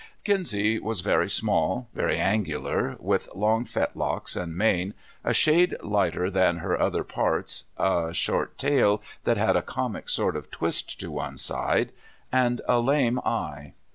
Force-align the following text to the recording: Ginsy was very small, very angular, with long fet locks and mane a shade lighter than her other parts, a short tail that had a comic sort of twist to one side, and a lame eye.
Ginsy 0.25 0.79
was 0.81 1.01
very 1.01 1.29
small, 1.29 1.87
very 1.93 2.17
angular, 2.19 2.95
with 2.99 3.29
long 3.35 3.65
fet 3.65 3.95
locks 3.95 4.35
and 4.35 4.57
mane 4.57 4.95
a 5.23 5.31
shade 5.31 5.77
lighter 5.83 6.31
than 6.31 6.57
her 6.57 6.81
other 6.81 7.03
parts, 7.03 7.65
a 7.77 8.11
short 8.11 8.57
tail 8.57 9.03
that 9.25 9.37
had 9.37 9.55
a 9.55 9.61
comic 9.61 10.09
sort 10.09 10.35
of 10.35 10.49
twist 10.49 10.99
to 11.01 11.11
one 11.11 11.37
side, 11.37 11.91
and 12.31 12.61
a 12.67 12.79
lame 12.79 13.19
eye. 13.19 13.73